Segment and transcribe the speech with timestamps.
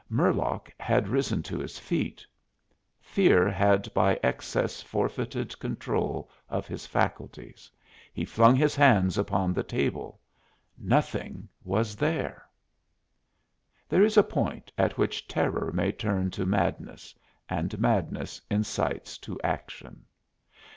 [0.09, 2.25] Murlock had risen to his feet.
[3.01, 7.69] Fear had by excess forfeited control of his faculties.
[8.11, 10.19] He flung his hands upon the table.
[10.75, 12.43] Nothing was there!
[13.87, 17.13] There is a point at which terror may turn to madness;
[17.47, 20.03] and madness incites to action.